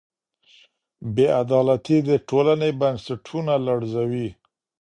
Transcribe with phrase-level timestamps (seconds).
[1.15, 4.27] بې عدالتي د ټولني بنسټونه لړزوي.